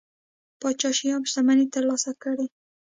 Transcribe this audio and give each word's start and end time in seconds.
پاچا 0.59 0.89
شیام 0.97 1.23
شتمنۍ 1.29 1.65
ترلاسه 1.73 2.11
کړي. 2.23 2.45